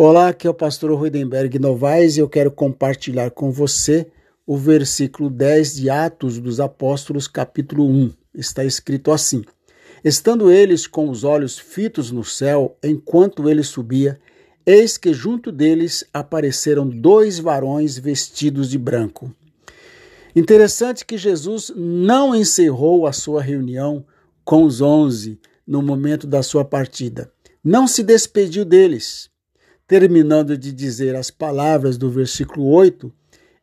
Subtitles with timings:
[0.00, 4.06] Olá, aqui é o pastor Ruidenberg Novaes e eu quero compartilhar com você
[4.46, 8.12] o versículo 10 de Atos dos Apóstolos, capítulo 1.
[8.32, 9.42] Está escrito assim:
[10.04, 14.20] Estando eles com os olhos fitos no céu, enquanto ele subia,
[14.64, 19.34] eis que junto deles apareceram dois varões vestidos de branco.
[20.32, 24.06] Interessante que Jesus não encerrou a sua reunião
[24.44, 27.32] com os onze no momento da sua partida.
[27.64, 29.28] Não se despediu deles
[29.88, 33.10] terminando de dizer as palavras do versículo 8,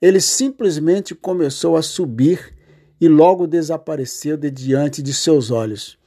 [0.00, 2.54] ele simplesmente começou a subir
[2.98, 5.98] e logo desapareceu de diante de seus olhos.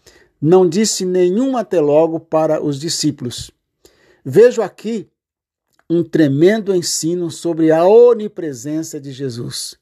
[0.42, 3.52] Não disse nenhum até logo para os discípulos.
[4.26, 5.08] Vejo aqui
[5.90, 9.78] um tremendo ensino sobre a onipresença de Jesus.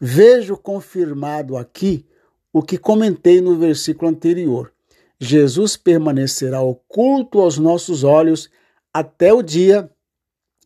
[0.00, 2.04] Vejo confirmado aqui
[2.52, 4.72] o que comentei no versículo anterior.
[5.20, 8.50] Jesus permanecerá oculto aos nossos olhos
[8.98, 9.88] até o dia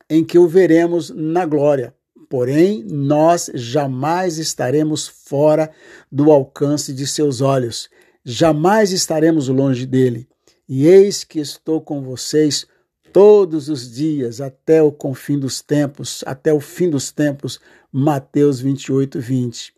[0.09, 1.95] em que o veremos na glória.
[2.31, 5.71] Porém, nós jamais estaremos fora
[6.11, 7.91] do alcance de seus olhos,
[8.25, 10.27] jamais estaremos longe dele.
[10.67, 12.67] E eis que estou com vocês
[13.13, 17.61] todos os dias até o confim dos tempos, até o fim dos tempos.
[17.93, 19.75] Mateus 28, 20.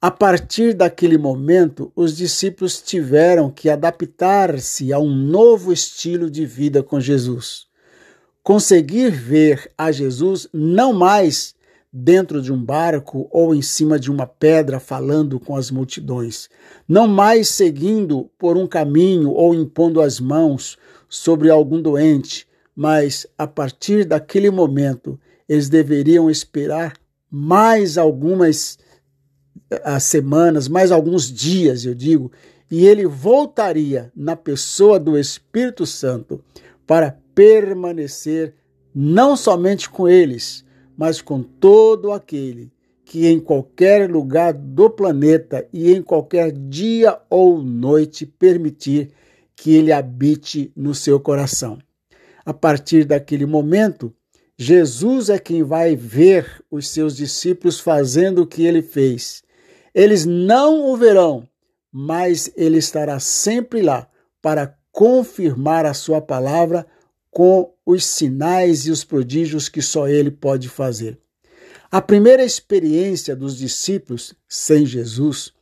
[0.00, 6.82] A partir daquele momento, os discípulos tiveram que adaptar-se a um novo estilo de vida
[6.82, 7.66] com Jesus
[8.44, 11.54] conseguir ver a Jesus não mais
[11.90, 16.50] dentro de um barco ou em cima de uma pedra falando com as multidões,
[16.86, 20.76] não mais seguindo por um caminho ou impondo as mãos
[21.08, 26.94] sobre algum doente, mas a partir daquele momento eles deveriam esperar
[27.30, 28.78] mais algumas
[29.82, 32.30] as eh, semanas, mais alguns dias, eu digo,
[32.70, 36.42] e ele voltaria na pessoa do Espírito Santo
[36.86, 38.54] para permanecer
[38.94, 40.64] não somente com eles,
[40.96, 42.72] mas com todo aquele
[43.04, 49.10] que em qualquer lugar do planeta e em qualquer dia ou noite permitir
[49.56, 51.78] que ele habite no seu coração.
[52.44, 54.12] A partir daquele momento,
[54.56, 59.42] Jesus é quem vai ver os seus discípulos fazendo o que ele fez.
[59.94, 61.48] Eles não o verão,
[61.92, 64.08] mas ele estará sempre lá
[64.40, 66.86] para confirmar a sua palavra
[67.34, 71.18] com os sinais e os prodígios que só ele pode fazer.
[71.90, 75.52] A primeira experiência dos discípulos sem Jesus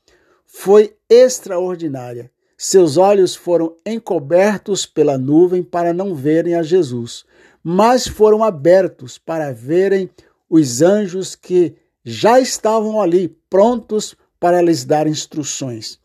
[0.44, 2.30] foi extraordinária.
[2.58, 7.24] Seus olhos foram encobertos pela nuvem para não verem a Jesus,
[7.64, 10.10] mas foram abertos para verem
[10.48, 11.74] os anjos que
[12.04, 15.98] já estavam ali, prontos para lhes dar instruções.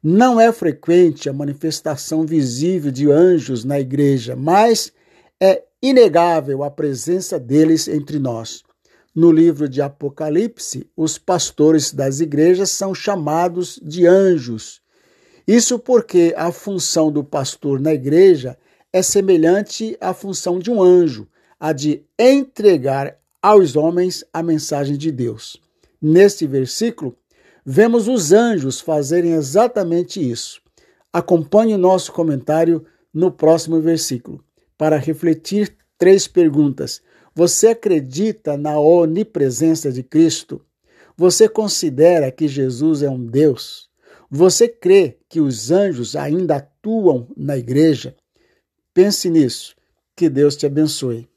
[0.00, 4.92] Não é frequente a manifestação visível de anjos na igreja, mas
[5.40, 8.62] é inegável a presença deles entre nós.
[9.14, 14.80] No livro de Apocalipse, os pastores das igrejas são chamados de anjos.
[15.46, 18.58] Isso porque a função do pastor na igreja
[18.92, 21.26] é semelhante à função de um anjo,
[21.58, 25.60] a de entregar aos homens a mensagem de Deus.
[26.00, 27.16] Neste versículo,
[27.64, 30.60] vemos os anjos fazerem exatamente isso.
[31.12, 34.44] Acompanhe o nosso comentário no próximo versículo
[34.78, 37.02] para refletir três perguntas.
[37.34, 40.64] Você acredita na onipresença de Cristo?
[41.16, 43.90] Você considera que Jesus é um Deus?
[44.30, 48.16] Você crê que os anjos ainda atuam na igreja?
[48.94, 49.74] Pense nisso.
[50.14, 51.28] Que Deus te abençoe.